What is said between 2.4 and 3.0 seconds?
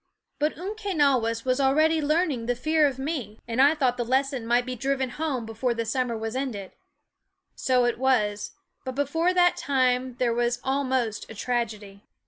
the fear of